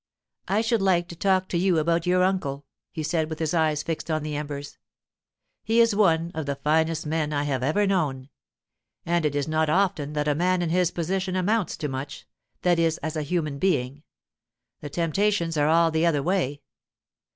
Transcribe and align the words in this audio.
'I 0.47 0.61
should 0.61 0.81
like 0.81 1.07
to 1.09 1.15
talk 1.15 1.47
to 1.49 1.59
you 1.59 1.77
about 1.77 2.07
your 2.07 2.23
uncle,' 2.23 2.65
he 2.91 3.03
said, 3.03 3.29
with 3.29 3.37
his 3.37 3.53
eyes 3.53 3.83
fixed 3.83 4.09
on 4.09 4.23
the 4.23 4.35
embers. 4.35 4.79
'He 5.63 5.79
is 5.79 5.95
one 5.95 6.31
of 6.33 6.47
the 6.47 6.55
finest 6.55 7.05
men 7.05 7.31
I 7.31 7.43
have 7.43 7.61
ever 7.61 7.85
known. 7.85 8.29
And 9.05 9.25
it 9.27 9.35
is 9.35 9.47
not 9.47 9.69
often 9.69 10.13
that 10.13 10.27
a 10.27 10.33
man 10.33 10.63
in 10.63 10.71
his 10.71 10.89
position 10.89 11.35
amounts 11.35 11.77
to 11.77 11.87
much—that 11.87 12.79
is, 12.79 12.97
as 13.03 13.15
a 13.15 13.21
human 13.21 13.59
being; 13.59 14.01
the 14.79 14.89
temptations 14.89 15.55
are 15.55 15.67
all 15.67 15.91
the 15.91 16.07
other 16.07 16.23
way. 16.23 16.61